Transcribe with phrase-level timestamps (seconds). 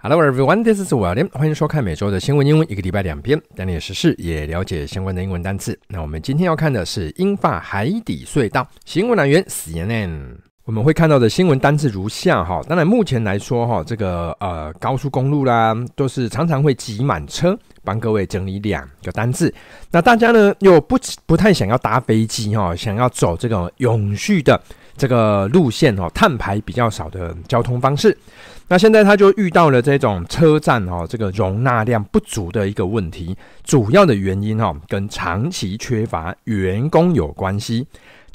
[0.00, 1.28] Hello everyone, this is William。
[1.32, 5.76] 欢迎收看每周的新闻英文，一个礼拜两篇，带你实事也了解相关的英文单词。
[5.88, 8.64] 那我们今天要看的是英法海底隧道。
[8.84, 10.47] 新闻来源 CNN。
[10.68, 12.60] 我们会看到的新闻单字如下哈。
[12.68, 17.58] 当然，目前来说哈，这个呃高速公路啦，都是常常会挤满车。
[17.82, 19.52] 帮各位整理两个单字。
[19.90, 24.60] 那大家呢又不不太想要搭飞机哈，想要走这个永续的
[24.94, 28.14] 这个路线哦，碳排比较少的交通方式。
[28.68, 37.86] 那现在他就遇到了这种车站哦，这个容纳量不足的一个问题，主要的原因哦，跟长期缺乏员工有关系。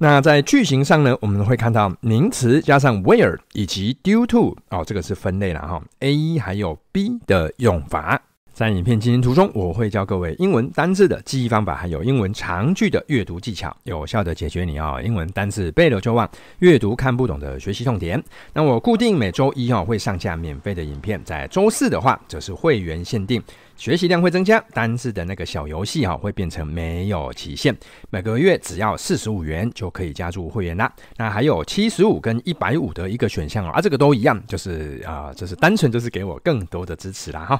[0.03, 8.21] 那在句型上呢，我们会看到名词加上 where 以及 due to 哦，这个是分类了哈，A 还有 B 的用法。
[8.53, 18.23] 在影片进行途中，我会教各位英文单字的记忆方法，还有英文长句的阅读技巧，有效的解决你啊英文单字背了就忘、阅读看不懂的学习痛点。
[18.53, 23.41] 那我固定每周一号会上架免费的影片，在周四的话则是会员限定，
[23.75, 27.75] 学习量会增加，单字的那个小游戏哈会变成没有期限，
[28.11, 30.93] 每个月只要四十五元就可以加入会员啦。
[31.17, 37.59] 那还有七十五跟一百五的一个选项啊，这个都一样，就是啊，就是单纯就是给我更多的支持啦哈。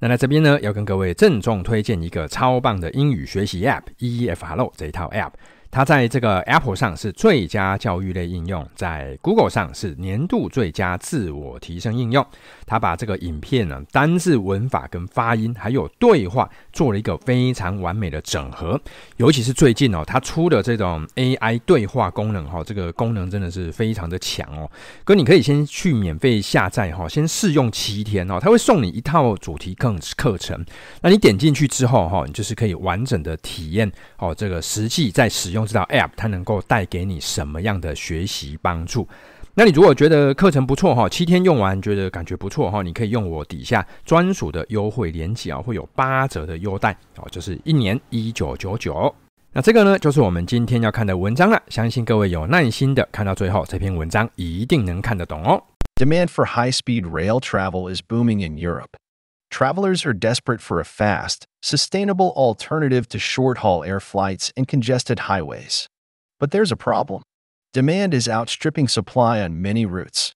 [0.00, 5.32] 那在这边呢，要跟各位郑重推荐一个超棒的英语学习 App，EF Hello 这一套 App。
[5.70, 12.26] 它在这个 Apple 上是最佳教育类应用，在 Google 上是年度最佳自我提升应用。
[12.66, 18.80] 它把这个影片呢，单字、文法跟发音，还有对话，做了一个非常完美的整合。
[19.16, 24.68] 尤其是最近哦，它出的这种 AI 对话功能哈，这个功能真的是非常的强哦。
[25.04, 30.64] 哥，你可以先去免费下载哈，先试用七天哦，它会送你一套主题课课程。
[31.00, 35.59] 那你点进去之后哈，你就是可以完整的体验哦，这个实际在使用。
[35.60, 39.06] 都知道 App 它能够带给你什么样的学习帮助？
[39.54, 49.12] 那你如果觉得课程不错哈，七天用完觉得感觉不错哈，你可以用我底下专属的优惠链接啊，会有八折的优待哦，就是一年一九九九。
[49.52, 51.60] 那这个呢，就是我们今天要看的文章了。
[51.68, 55.60] 相信各位有耐心的看到最后，这篇文章一定能看得懂哦。
[55.96, 58.90] Demand for high-speed rail travel is booming in Europe.
[59.50, 65.20] Travelers are desperate for a fast, sustainable alternative to short haul air flights and congested
[65.20, 65.88] highways.
[66.38, 67.22] But there's a problem.
[67.72, 70.32] Demand is outstripping supply on many routes.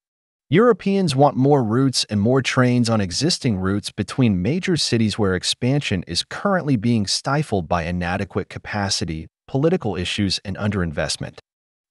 [0.50, 6.04] Europeans want more routes and more trains on existing routes between major cities where expansion
[6.06, 11.38] is currently being stifled by inadequate capacity, political issues, and underinvestment.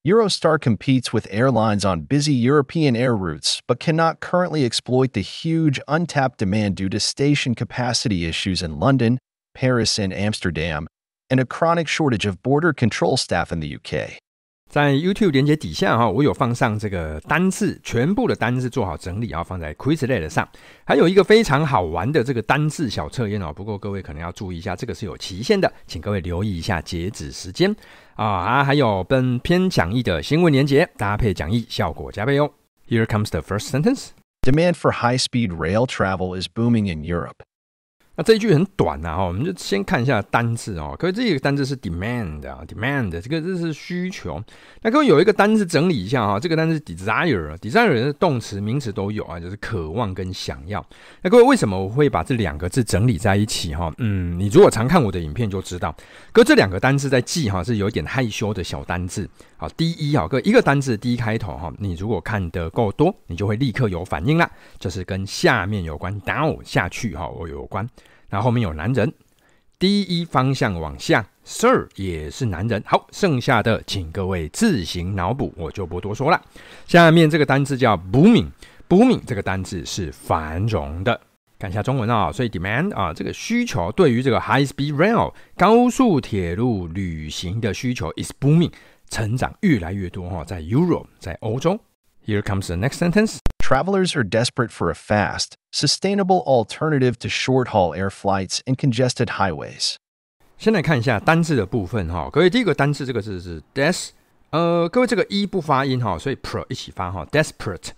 [0.05, 5.79] Eurostar competes with airlines on busy European air routes, but cannot currently exploit the huge
[5.87, 9.17] untapped demand due to station capacity issues in London,
[9.53, 10.87] Paris, and Amsterdam,
[11.29, 14.19] and a chronic shortage of border control staff in the UK.
[14.73, 20.49] 在 YouTube 连接底下哈，我有放上这个单字，全部的单字做好整理，然后放在 Quizlet 上。
[20.83, 27.71] 还有一个非常好玩的这个单字小测验哦，不过各位可能要注意一下，这个是有期限的，请各位留意一下截止时间
[28.15, 28.63] 啊啊。
[28.63, 32.49] 还有本篇讲义的新闻连接，搭配讲义，效果加倍哦。
[32.89, 34.07] Here comes the first sentence.
[34.41, 37.43] Demand for high-speed rail travel is booming in Europe.
[38.15, 40.95] 那这一句很短呐，哈，我们就先看一下单字哦。
[40.99, 44.39] 各位，这个单字是 demand 啊，demand 这个这是需求。
[44.83, 50.85] 那各位有一个单字整理一下哈，这个单字 desire，desire 是动词、名词都有啊，就是渴望跟想要。
[51.23, 53.91] 那各位为什么我会把这两个字整理在一起哈？
[53.97, 55.95] 嗯，你如果常看我的影片就知道，
[56.31, 59.27] 各位这两个单字在记哈是有一点害羞的小单字。
[59.57, 64.47] 好，第一哈，各位一个单字第一开头哈，你如果看得够多，你就会立刻有反应啦，
[64.77, 67.89] 就是跟下面有关，down 下去哈，我有关。
[68.33, 69.13] 那后面有男人，
[69.77, 72.81] 第一方向往下，Sir 也是男人。
[72.83, 76.41] 好，剩下的请各位自行脑补，我就不多说了。
[76.87, 81.21] 下面这个单字叫 booming，booming 这个单字是繁荣的。
[81.59, 88.71] 看一下中文啊，所以 demand 啊，这个需求对于这个 high speed rail 高速铁路旅行的需求 is booming，
[89.11, 91.79] 成长越来越多哈，在 Europe，在欧洲。
[92.25, 93.37] Here comes the next sentence.
[93.62, 99.96] Travelers are desperate for a fast, sustainable alternative to short-haul air flights and congested highways.
[100.56, 104.08] 先来看一下单字的部分哈，各位第一个单字这个字是 des，
[104.50, 107.90] 呃，各位这个 e 不发音哈，所以 pr 一起发哈，desperate。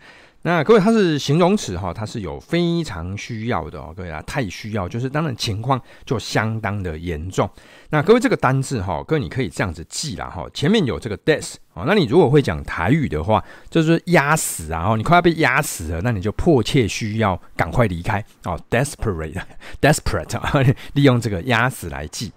[0.48, 7.50] 那各位，它是形容词哈，它是有非常需要的哦，各位啊，太需要，就是当然情况就相当的严重。
[7.90, 22.32] 那各位这个单字哈，各位你可以这样子记啦哈，前面有这个 des 哦，那你如果会讲台语的话，就是压死啊，哦，你快要被压死了，那你就迫切需要赶快离开哦，desperate，desperate， 利用这个压死来记。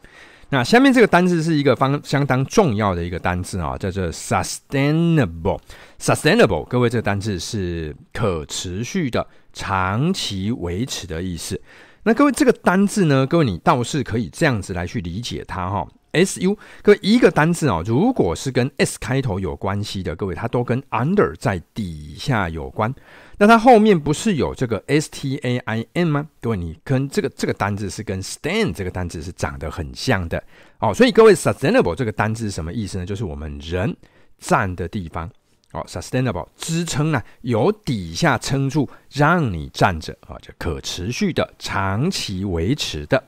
[0.50, 5.61] 那下面这个单字是一个方相当重要的一个单字啊，叫做 sustainable。
[6.00, 11.61] sustainable，各位这个单字是可持续的、长期维持的意思。
[12.05, 15.87] 那各位这个单字呢，各位你倒是可以这样子来去理解它哈。
[16.12, 22.94] S u，各位一个单字哦，如果是跟 S 开头有关系的，各位它都跟 under 在底下有关。
[23.38, 26.26] 那它后面不是有这个 S T A I N 吗？
[26.40, 30.43] 各位，你跟这个这个单字是跟 stand 这个单字是长得很像的
[30.81, 30.93] 哦。
[30.93, 33.06] 所以各位，sustainable 这个单字是什么意思呢？
[33.06, 33.96] 就是我们人
[34.40, 35.31] 站的地方
[35.72, 43.22] 哦，sustainable 支撑呢，由底下撑住，让你站着啊，就可持续的、长期维持的。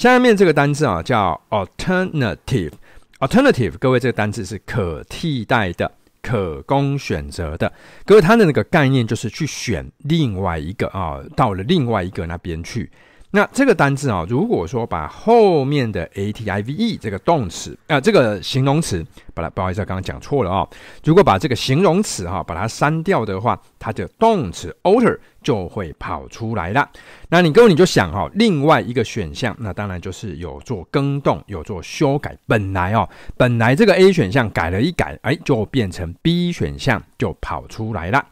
[0.00, 2.72] 下面这个单字啊，叫 alternative。
[3.18, 5.92] alternative，各位，这个单字是可替代的。
[6.22, 7.70] 可供选择的，
[8.06, 12.90] 各位，它的那个概念就是去选另外一个啊，到了另外一个那边去。
[13.32, 20.66] 那这个单字啊，如果说把后面的 ative 这个动词啊，这个形容词，把它不好意思，刚刚讲错了啊。
[21.04, 26.88] 如果把这个形容词哈，把它删掉的话，它的动词 alter 就会跑出来了。
[27.28, 32.36] 那你各位你就想哈，另外一个选项，那当然就是有做更动，有做修改。
[32.48, 38.26] 本来哦，本来这个 A 选项改了一改，哎，就变成 B 选项就跑出来了。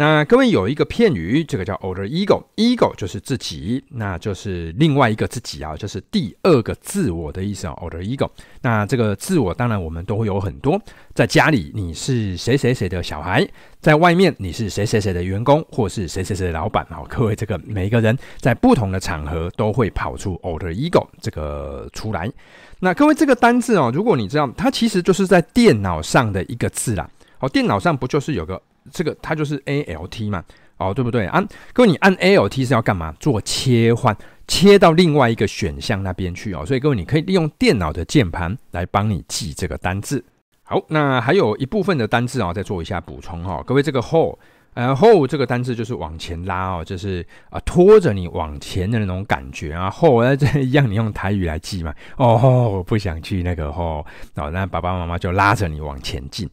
[0.00, 8.30] 那各位有一个片语，这个叫 older ego，ego 就是自己，那就是另外一个自己啊，就是第二个自我的意思啊，older ego。
[8.62, 10.80] 那这个自我当然我们都会有很多，
[11.14, 13.44] 在家里你是谁谁谁的小孩，
[13.80, 17.02] 在外面你是谁谁谁的员工，或是谁谁谁的老板啊。
[17.08, 22.30] 各位这个每一个人在不同的场合都会跑出 older ego 这个出来。
[22.78, 27.10] 那各位这个单字哦，如果你知道，它其实就是在电脑上的一个字啦。
[27.40, 28.62] 哦，电脑上不就是有个？
[28.92, 30.44] 这个它就是 ALT 嘛，
[30.78, 31.26] 哦，对不对？
[31.26, 33.14] 按各位，你按 ALT 是要干嘛？
[33.20, 36.64] 做切换，切到另外一个选项那边去哦。
[36.64, 40.24] 所以各位，你可以利用电脑的键盘来帮你记这个单字。
[40.62, 44.36] 好，那还有一部分的单字啊、哦，再做一下补充哈、各位，这个 haul，
[44.74, 49.90] 呃后这个单字就是往前拉哦，就是啊、拖着你往前的那种感觉啊。
[49.90, 51.94] haul 呃，这一样，你用台语来记嘛。
[52.16, 54.04] 哦，我不想去那个 haul，
[54.34, 56.46] 哦，那爸爸妈妈就拉着你往前进。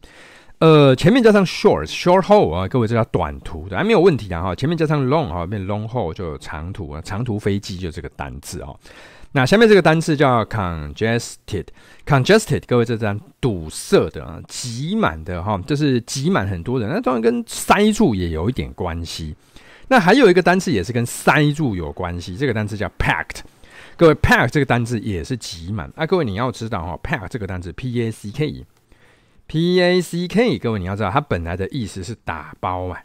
[0.58, 4.54] 呃，前面加上 short short haul 啊，各位这叫短途的，还没有问题啊哈。
[4.54, 8.74] 前面加上 long 啊，变 long haul 就长途啊，长途飞机就这个单字哦。
[9.32, 11.66] 那下面这个单字叫 congested
[12.06, 19.36] congested，各位这张堵塞的啊，挤满的哈，就是挤满很多人，那当然跟塞住也有一点关系。
[19.88, 23.40] 那还有一个单字也是跟塞住有关系，这个单字叫 packed，
[23.98, 26.06] 各位 packed 这个单字也是挤满啊。
[26.06, 28.64] 各位你要知道哈，packed 这个单字 p a c k。
[29.46, 32.96] P A C K，各位你要知道，它本来的意思是打包嘛，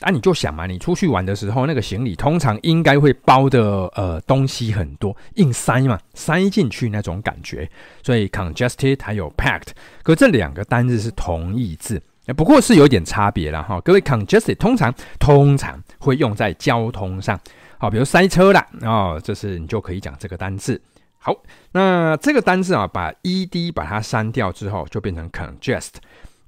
[0.00, 7.68] 啊，你就想嘛，你出去玩的时候，那个行李通常应该会包的呃东西很多，硬塞嘛，塞进去那种感觉，
[8.02, 9.68] 所以 congested 还有 packed，
[10.04, 12.00] 可这两个单字是同义字，
[12.36, 13.80] 不过是有点差别了哈。
[13.80, 17.38] 各位 congested 通常通常会用在交通上，
[17.78, 20.80] 好，比如塞车啦，哦，这是你就可以讲这个单字。
[21.24, 21.40] 好，
[21.70, 25.90] 那这个单字啊，把 ed 把它删掉之后，就变成 congest。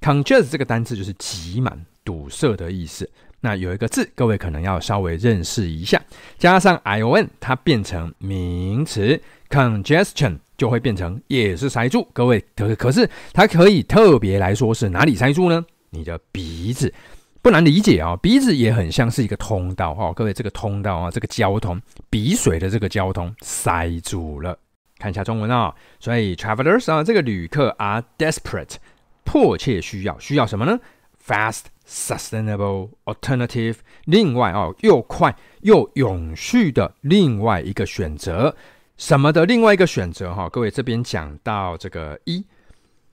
[0.01, 3.09] congest 这个单字就是挤满、堵塞的意思。
[3.39, 6.01] 那有一个字，各位可能要稍微认识一下，
[6.37, 12.05] 加上 ion，它变成名词，congestion 就会变成也是塞住。
[12.11, 15.63] 各位可可是它可以特别来说是哪里塞住呢？
[15.91, 16.93] 你的鼻子，
[17.41, 20.11] 不难理解啊、哦，鼻子也很像是一个通道哦。
[20.13, 24.57] 各位这个通道啊，这个交通鼻水的这个交通塞住了。
[25.05, 28.77] 看一下中文啊、哦，所以 travelers 啊，这个旅客 are desperate，
[29.23, 30.17] 迫切需要。
[30.17, 30.79] 需要什么呢
[31.23, 38.55] ？Fast, sustainable, alternative，另外哦，又快又永续的另外一个选择，
[38.97, 42.43] 什么的另外一个选择哈、各位这边讲到这个一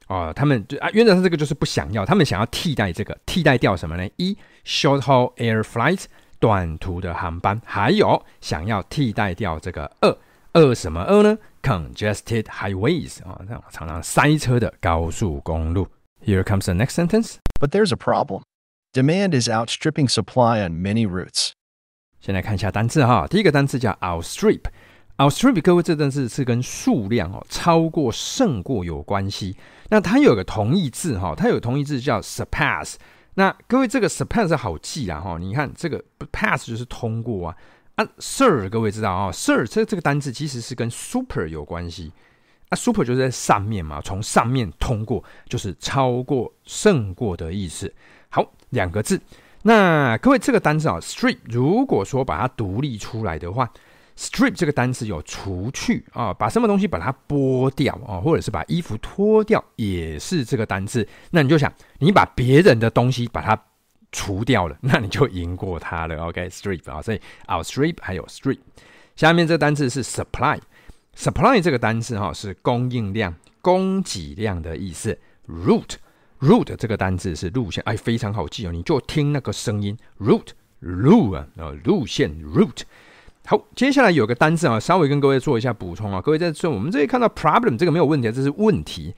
[0.08, 4.08] 哦，他们就啊，原则上这个就是不想要，他们想要替代这个，替代掉什么呢？
[4.16, 4.34] 一
[4.64, 6.04] short haul air flight，
[6.40, 10.16] 短途的航班，还有想要替代掉这个二。
[10.54, 15.88] 二什么二呢？Congested highways 啊，这样常常塞车的高速公路。
[16.22, 17.36] Here comes the next sentence.
[17.58, 18.42] But there's a problem.
[18.92, 21.52] Demand is outstripping supply on many routes.
[22.20, 24.64] 先来看一下单词哈，第一个单词叫 outstrip。
[25.16, 29.56] outstrip 各位这单字是跟数量哦，超过、胜过有关系。
[29.88, 32.96] 那它有个同义字哈，它有同义字叫 surpass。
[33.34, 37.56] 那各位这个 surpass 好记啊哈，你看这个 pass 就是通过啊。
[37.96, 42.10] 啊，Sir，各位知道啊、，Sir 这这个单字其实是跟 super 有关系。
[42.70, 47.92] 啊，super 就是在上面嘛，从上面通过就是超过、胜过的意思。
[48.30, 49.20] 好，两个字。
[49.62, 53.70] 那各位这个单字啊，strip，如果说把它独立出来的话
[54.16, 61.06] strip 这个单词有除去啊，把什么东西把它剥掉啊，或者是把衣服脱掉，也是这个单词。
[61.30, 63.54] 那你就想，你把别人的东西把它
[64.12, 66.16] 除掉了， 那你就赢过他了。
[66.26, 68.58] OK，strip 啊，所以 outstrip 还有 strip。
[69.16, 75.18] 下面这个单词是 supply，supply 这个单词哈是供应量、供给量的意思。
[75.48, 80.50] route，route 这个单词是路线，哎，非常好记哦，你就听那个声音，route
[80.80, 81.46] 路啊，
[81.84, 82.82] 路线 route。
[83.44, 86.20] 好，接下来有个单字啊，稍微跟各位做一下补充啊。
[86.20, 89.14] 各位在这，我们这里看到 problem 这个没有问题，这是问题。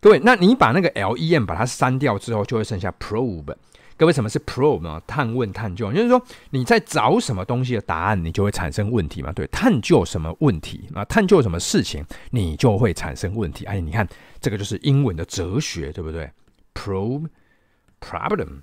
[0.00, 3.54] 各位，那你把那个 lem 把它删掉之后，就会剩下 probe。
[3.98, 5.00] 各位，什么是 probe 呢？
[5.06, 9.32] 探问、探究，就是说你在找什么东西的答案，你就会产生问题嘛。
[9.32, 11.04] 对，探究什么问题啊？
[11.06, 13.64] 探究什么事情，你就会产生问题。
[13.64, 14.06] 哎，你看
[14.40, 16.30] 这个就是英文的哲学，对不对
[16.74, 17.28] ？probe
[18.00, 18.60] problem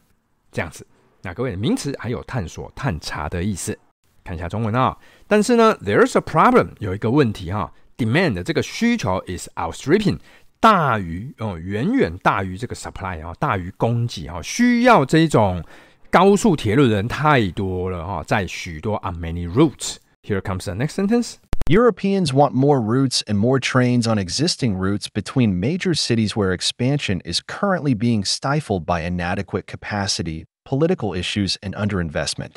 [0.52, 0.86] 这样子。
[1.24, 3.78] 那各位，名词还有探索、探查的意思。
[4.24, 4.98] 看一下中文啊、
[5.28, 10.18] 但是呢，there's a problem，有一个问题哈、，demand 这个需求 is outstripping，
[10.64, 15.62] 大于哦，远远大于这个 supply 啊，大于供给啊，需要这种
[16.10, 19.98] 高速铁路的人太多了哈，在许多 on many routes。
[20.22, 21.34] Here comes the next sentence.
[21.70, 27.20] Europeans want more routes and more trains on existing routes between major cities where expansion
[27.30, 32.52] is currently being stifled by inadequate capacity, political issues, and underinvestment.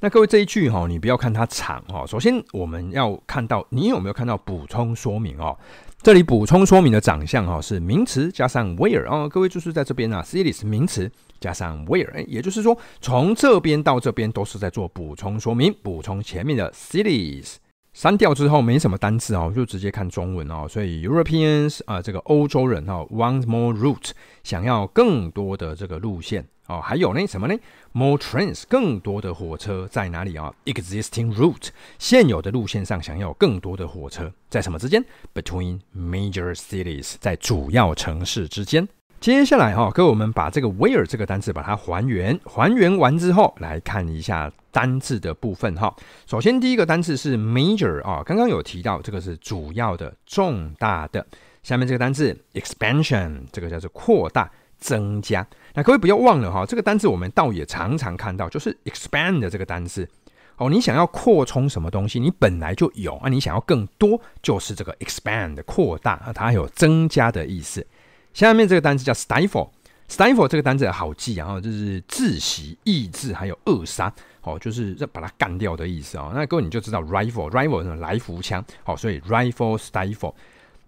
[0.00, 2.06] 那各位这一句哈，你不要看它长哈。
[2.06, 5.58] 首先我们要看到，你有没有看到补充说明哦？
[6.02, 9.28] 这里补充说明的长相哈是名词加上 where 啊。
[9.28, 11.10] 各位就是在这边啊，cities 名词
[11.40, 17.56] 加上 where，也就是说从这边到这边都是在做补充说明，补充前面的 cities。
[17.92, 20.66] 删掉之后没什么单字哦，就直接看中文哦。
[20.68, 24.10] 所以 Europeans 啊，这个欧洲人哈，want more route，
[24.44, 26.46] 想要更多的这个路线。
[26.68, 27.54] 哦，还有呢，什么呢
[27.92, 31.68] ？More trains，更多的火车在哪里啊？Existing route，
[31.98, 38.88] 现有的路线上想要更多的火车，在什么之间？Between major cities，在主要城市之间。
[39.18, 45.94] 接下来哈、哦，各位我们把这个 where 这个单字把它还原，还原完之后来看一下单字的部分哈。
[46.26, 51.24] 首先第一个单字是 major 啊，刚刚有提到这个是主要的、重大的。
[51.62, 54.50] 下面这个单字 expansion，这个叫做扩大。
[54.78, 60.08] 增加，那各位不要忘了哈，这个单字我们倒也常常看到，就是 expand 的这个单字
[60.56, 60.68] 哦。
[60.70, 67.86] 你想要扩充什么东西，你本来就有啊，你想要更多，就是这个 expand 扩大啊，它还有增加的意思。
[68.34, 76.30] 下面这个单字叫 stifle，stifle 这个单字好记啊，就是窒息、抑制还有扼杀哦，就是要把它干掉的意思啊。
[76.34, 80.34] 那各位你就知道 rifle，rifle 是来福枪，好，所以 rifle stifle。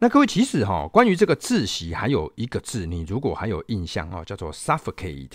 [0.00, 5.32] 那各位，其实哈，关于这个窒息，还有一个字，你如果还有印象哦，叫做 suffocate。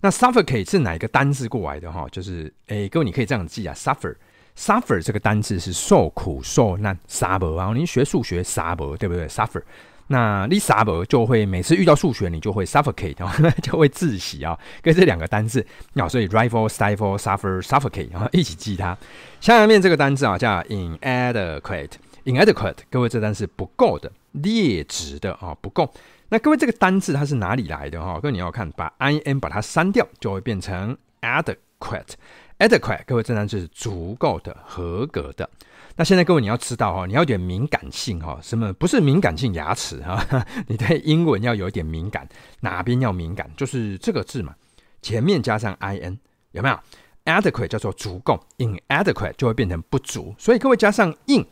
[0.00, 2.06] 那 suffocate 是哪一个单字过来的哈？
[2.12, 9.60] 就是，哎，各位你可以这样记啊，suffer，suffer 这个单字是受苦受难，suffer 啊，你学数学 suffer 对不对？suffer，
[10.06, 18.96] 那你沙伯就会每次遇到数学，你就会 suffocate 啊， 就会窒息啊，跟这两个单字啊，所以 rival，stifle suffer suffocate 啊，一起记它。
[19.40, 21.90] 下面这个单字啊，叫 inadequate。
[22.28, 25.90] inadequate，各位这单是不够的、劣质的啊，不够。
[26.28, 28.20] 那各位这个单字它是哪里来的哈？
[28.20, 32.12] 各位你要看，把 in 把它删掉，就会变成 adequate。
[32.58, 35.48] adequate，各位这单是足够的、合格的。
[35.96, 40.22] 那现在各位你要知道哈，你要有点敏感性哈，什么不是敏感性牙齿哈？
[40.66, 42.28] 你对英文要有一点敏感，
[42.60, 43.50] 哪边要敏感？
[43.56, 44.54] 就是这个字嘛，
[45.00, 46.18] 前面加上 in
[46.50, 46.78] 有没有
[47.24, 50.34] ？adequate 叫做足够，inadequate 就会变成不足。
[50.36, 51.46] 所以各位加上 in。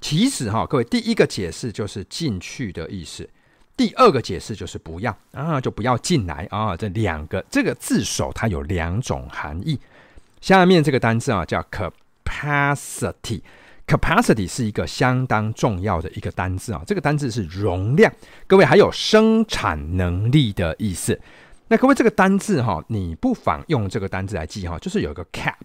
[0.00, 3.28] 其实哈，各位，第一个解释就是进去的意思，
[3.76, 6.74] 第二个解释就是不要啊，就不要进来啊。
[6.76, 9.78] 这两个这个字首它有两种含义。
[10.40, 16.82] 下面这个单字啊叫 capacity，capacity 是一个相当重要的一个单字啊。
[16.86, 18.10] 这个单字是容量，
[18.46, 21.20] 各位还有生产能力的意思。
[21.68, 25.56] 那各位这个单字哈，你不妨用这个单字来记哈，就是有一个 cap。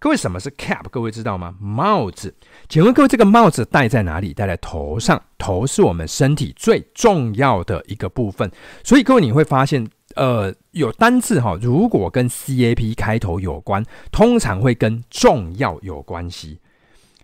[0.00, 0.88] 各位，什么是 cap？
[0.90, 1.56] 各位知道吗？
[1.58, 2.32] 帽子。
[2.68, 4.32] 请问各位，这个帽子戴在哪里？
[4.32, 5.20] 戴在头上。
[5.36, 8.48] 头是我们身体最重要的一个部分。
[8.84, 16.60] 所以各位你会发现，呃，有单字哈，如果跟 cap 开头有关，通常会跟重要有关系。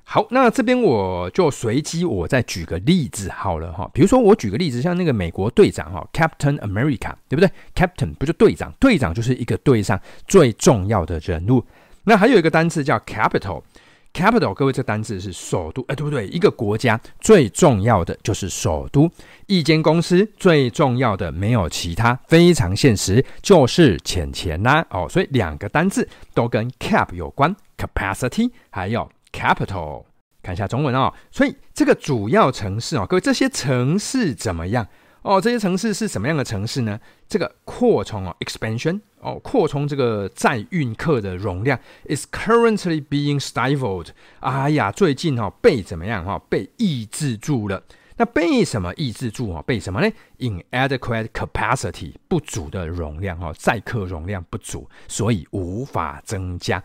[0.03, 3.89] 好，那这边我就随机我再举个例子好了哈。
[3.95, 8.73] 比如说我举个例子，像那个美国队长哈，Captain America，对不对？Captain 不就队长？
[8.81, 11.65] 队长就是一个队上最重要的人物。
[12.05, 16.27] 那还有一个单词叫 capital，capital，各位这单词是首都，哎，对不对？
[16.29, 19.11] 一个国家最重要的就是首都，
[19.47, 24.87] 一间公司最重要的没有其他，非常现实，就是钱钱啦。
[24.91, 30.05] 哦，所以两个单字都跟 cap 有关，capacity 还有 capital。
[30.43, 34.87] 看一下中文哦，所以这个主要城市哦，各位这些城市怎么样
[35.25, 35.41] 哦？
[35.41, 37.01] 这些城市是什么样的城市呢？
[37.27, 41.77] 这个扩充哦，expansion 哦，扩充这个载运客的容量
[42.09, 44.09] is currently being stifled。
[44.41, 46.43] 哎呀，最近哦被怎么样哈、哦？
[46.49, 47.83] 被抑制住了。
[48.17, 49.61] 那被什么抑制住哦？
[49.67, 56.81] 被什么呢？Inadequate capacity 不足的容量哦，载客容量不足，所以无法增加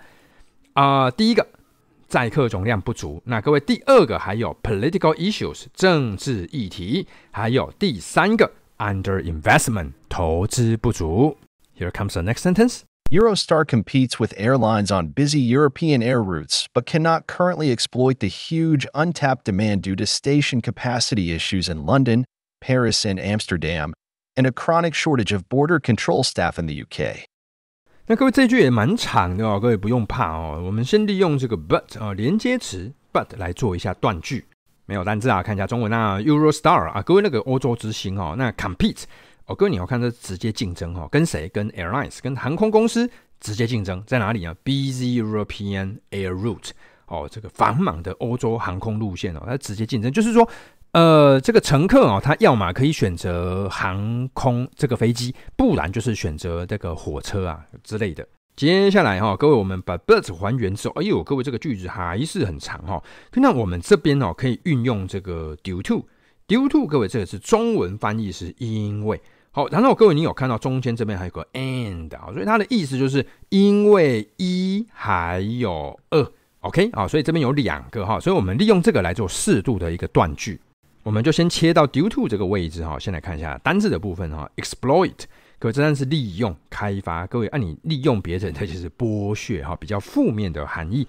[0.74, 1.46] 啊、第一个。
[2.09, 11.37] 载客总量不足，那各位第二个还有 political issues 政治议题，还有第三个 underinvestment 投资不足。
[11.76, 12.83] Here comes the next sentence.
[13.11, 18.87] Eurostar competes with airlines on busy European air routes, but cannot currently exploit the huge
[18.95, 22.25] untapped demand due to station capacity issues in London,
[22.61, 23.93] Paris, and Amsterdam,
[24.37, 27.26] and a chronic shortage of border control staff in the UK.
[28.12, 30.60] 那各位这句也蛮长的哦，各位不用怕哦。
[30.66, 34.44] 我们先利用这个 but 啊连接词 but 来做一下断句。
[34.88, 36.18] 没有单字啊，看一下中文啊。
[36.18, 39.04] Eurostar 啊，各位那个欧洲之星哦，那 compete
[39.46, 41.48] 哦，各位你要看这直接竞争哦，跟谁？
[41.50, 43.08] 跟 airlines，跟航空公司
[43.39, 46.72] 直接竞争在哪里啊？Busy European air route
[47.06, 50.50] 哦，这个繁忙的欧洲航空路线哦，它直接竞争，就是说。
[50.91, 58.27] 呃，这个乘客哦，他要么可以选择航空这个飞机，不然就是选择这个火车啊之类的。
[58.55, 63.03] 接下来哈、哦，各位我们把 birds 还原之后，哎呦，各位这个句子还是很长哈、哦。
[63.36, 69.22] 那我们这边哦，可以运用这个 due to，due to，各位这个是中文翻译是因为。
[69.51, 76.31] 好，然后各位你有看到中间这边还有个 and 啊，所以它的意思就是因为一还有二
[76.62, 80.60] ，OK 啊，所以这边有两个哈，所以我们利用这个来做适度的一个断句。
[81.01, 84.50] 我们就先切到 due to 这个位置哈，先来看一下单字的部分哈。
[84.58, 85.13] exploit，
[85.58, 87.25] 各位这单是利用、开发。
[87.25, 91.08] 各位按、啊、你利用别人，它就是剥削哈，比较负面的含义。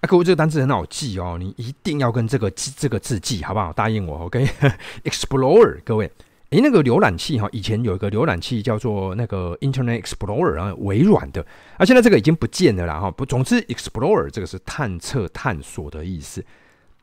[0.00, 3.72] 啊，各位这个单字很好记哦，你一定要跟这个这个字记，好不好？
[3.72, 6.10] 答应我，OK？Explorer， 各位，
[6.50, 11.44] 诶，那个浏览器哈，以前有一个浏览器叫做那个 Internet Explorer 啊，微软的，
[11.76, 13.10] 啊，现在这个已经不见了啦哈。
[13.10, 16.44] 不，总之，Explorer 这个是探测、探索的意思，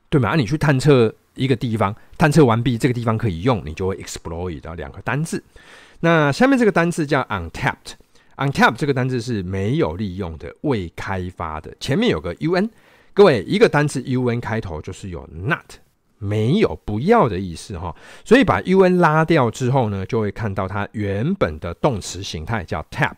[0.10, 0.30] 对吗？
[0.30, 1.14] 啊，你去探测。
[1.36, 5.44] 一个地方探测完毕，这个地方可以用，你就会 exploit 到两个单字。
[6.02, 11.72] 那下面这个单字叫 untapped，untapped 这个单字是没有利用的、未开发的。
[11.80, 12.70] 前面有个 un，
[13.14, 15.76] 各位一个单字 un 开头就是有 not
[16.18, 17.96] 没有不要的意思哈。
[18.26, 23.14] 所以把 un 拉掉之后呢，就会看到它原本的动词形态叫 tap。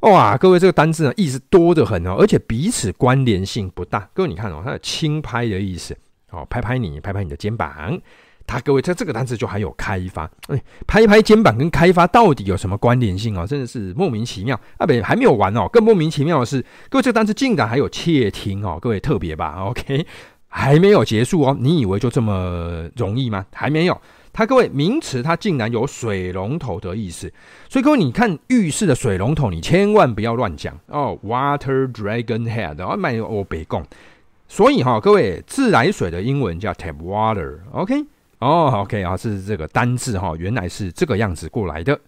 [0.00, 4.08] 哇，各位这个单字呢意思多得很哦，而且彼此关联性不大。
[4.12, 5.96] 各位你看哦，它有轻拍的意思。
[6.30, 7.98] 哦，拍拍你，拍拍你的肩膀。
[8.48, 10.30] 他各位，在这个单词就还有开发。
[10.46, 13.44] 哎，拍拍肩膀跟开发到底有什么关联性哦？
[13.44, 14.86] 真的是莫名其妙啊！
[14.86, 15.68] 不，还没有完哦。
[15.72, 18.78] 更莫名其妙的是，各位这个单词竟然还有窃听哦。
[18.80, 20.06] 各位特别吧？OK，
[20.46, 21.56] 还没有结束哦。
[21.58, 23.44] 你以为就这么容易吗？
[23.52, 24.00] 还没有。
[24.32, 27.32] 它各位名词，它竟然有水龙头的意思。
[27.68, 31.18] 所以各位，你看浴室的水龙头，你千万不要乱讲哦。
[31.24, 33.84] Water Dragon Head，哦，卖欧北贡。
[34.48, 38.04] 所以哈，各位，自来水的英文叫 tap water，OK？
[38.38, 41.98] 哦，OK 啊，是这个单字哈，原来是这个样子过来的。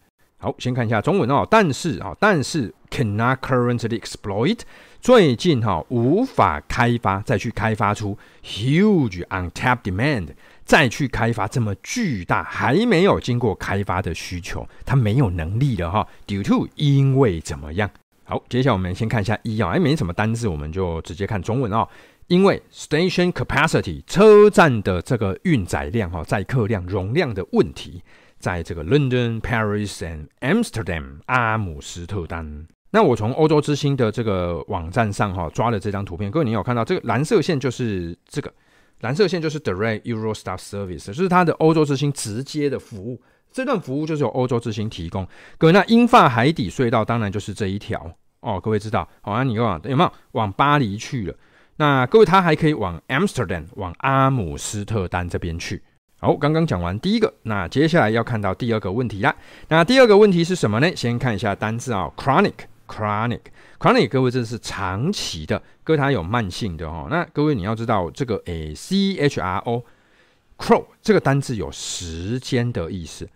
[0.41, 1.45] 好，先看一下中文哦。
[1.51, 4.61] 但是啊，但是 cannot currently exploit，
[5.01, 10.29] 最近哈无法开发，再去开发出 huge untapped demand，
[10.65, 16.07] 再去开发这么巨大还没有经过开发的需求，它没有能力了哈。
[16.27, 17.91] Due to 因为怎么样？
[18.23, 21.89] 好，接下来我们先看一下一啊，哎，没什么单字，我们就直接看中文哦。
[22.29, 28.03] 因为 station capacity 车站的这个运载量哈，载客量容量的问题，
[28.39, 32.67] 在这个 London、Paris and Amsterdam 阿姆斯特丹。
[32.91, 38.53] 那我从欧洲之星的这个网站上哈抓了这张图片，各位你有看到这个蓝色线就是这个
[39.01, 45.27] 蓝色线就是 Direct Eurostar Service，就是它的欧洲之星直接的服务，这段服务就是由欧洲之星提供。
[45.57, 51.35] 各位，那英法海底隧道当然就是这一条哦，各位知道，好，啊你往有没有往巴黎去了？
[51.81, 55.81] 那各位，他还可以往 Amsterdam，往阿姆斯特丹这边去。
[56.19, 59.33] 好，刚刚讲完第一个，那接下来要看到第二个问题啦。
[59.69, 60.97] 那第二个问题是什么呢？
[60.97, 67.07] 先看一下单字啊、哦、，chronic，chronic，chronic，各位这是长期的，各位它有慢性的哦。
[67.09, 73.29] 那各位你要知道这个诶，c h r o，crow 这个单字有时间的意思，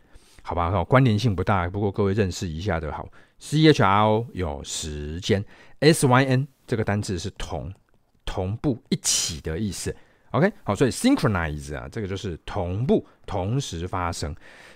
[0.43, 0.83] 好吧？
[0.83, 3.09] 关联性不大，不过各位认识一下的好。
[3.39, 5.45] c h r o 有时间
[5.79, 7.73] ，s y n 这个单字是同。
[8.25, 9.95] 同步一起的意思
[10.31, 14.35] OK，好，所以 synchronize 啊，这个就是同步、同时发生。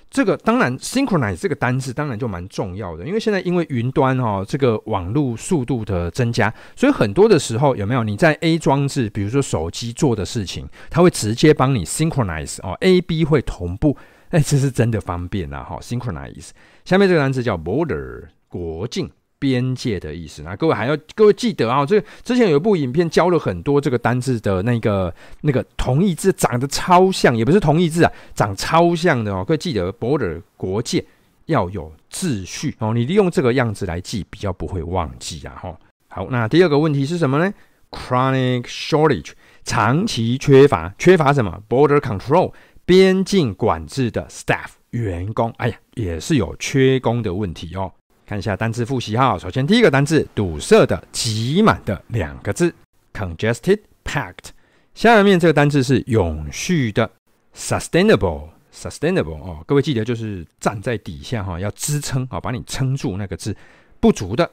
[0.08, 13.96] 这个当然 synchronize 这个单字当然就蛮重要的，因为现在因为云端哦，这个网络速度的增加，所以很多的时候有没有你在 A 装置，比如说手机做的事情，它会直接帮你 synchronize 哦，A B 会同步，
[14.28, 16.50] 哎，这是真的方便啊，哈，synchronize。
[16.84, 19.10] 下面这个单词叫 border 国境。
[19.38, 29.44] 边界的意思，那各位还要各位记得啊，这之前有一部影片教了很多这个单字的那个那个同义字长得超像，也不是同义字啊，长超像的哦。
[29.46, 31.04] 各位记得 border 国界
[31.46, 35.54] 要有秩序哦，你利用这个样子来记，比较不会忘记啊。
[35.60, 37.52] 哈，好，那第二个问题是什么呢
[37.90, 39.32] ？Chronic shortage
[39.64, 42.52] 长期缺乏，缺乏什么？Border control
[42.84, 47.92] 边境管制的 staff 员工，哎呀，也是有缺工的问题哦。
[48.26, 52.74] 看一下单字复习哈，首先第一个单字堵塞的、挤满的两个字
[53.12, 54.48] ，congested, packed。
[54.94, 57.08] 下面这个单字是永续的
[57.54, 63.56] ，sustainable, sustainable 哦，各位记得就是站在底下哈，要支撑啊，把你撑住那个字，
[64.00, 64.50] 不足的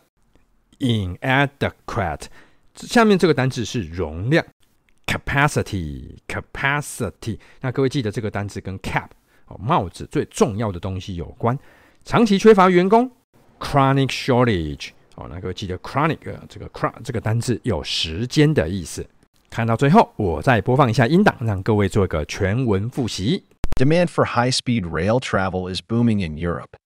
[0.77, 2.25] ，inadequate。
[2.75, 4.45] 下面这个单字是容量
[5.07, 7.39] ，capacity, capacity。
[7.61, 9.07] 那各位记得这个单字跟 cap
[9.47, 11.57] 哦，帽子最重要的东西有关，
[12.05, 13.09] 长期缺乏员工。
[13.58, 19.06] Chronic shortage，哦，那各位记得 chronic 这个 chronic 这个单字有时间的意思。
[19.50, 23.44] 看到最后，我再播放一下音档，让各位做一个全文复习。
[23.74, 26.76] Demand for high-speed rail travel is booming in Europe.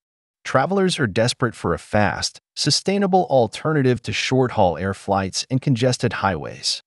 [0.44, 6.81] Travelers are desperate for a fast, sustainable alternative to short-haul air flights and congested highways.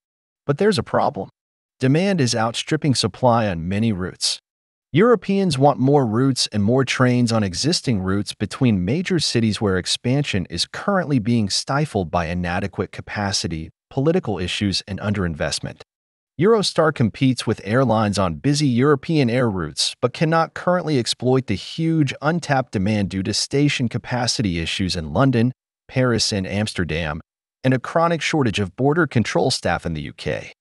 [0.46, 1.30] But there's a problem.
[1.80, 4.40] Demand is outstripping supply on many routes.
[4.93, 10.49] Europeans want more routes and more trains on existing routes between major cities where expansion
[10.51, 15.83] is currently being stifled by inadequate capacity, political issues, and underinvestment.
[16.41, 22.13] Eurostar competes with airlines on busy European air routes, but cannot currently exploit the huge
[22.21, 25.53] untapped demand due to station capacity issues in London,
[25.87, 27.21] Paris, and Amsterdam,
[27.63, 30.53] and a chronic shortage of border control staff in the UK.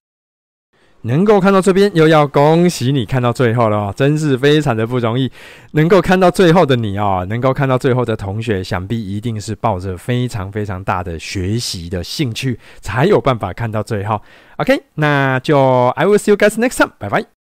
[1.02, 5.32] 能够看到这边，又要恭喜你看到最后了哦，真是非常的不容易。
[5.72, 14.22] 能够看到最后的你哦，能够看到最后的同学，想必一定是抱着非常非常大的学习的兴趣，才有办法看到最后。
[14.58, 17.26] OK，那就 I will see you guys next time，拜拜。